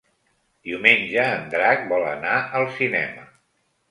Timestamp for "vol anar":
1.93-2.39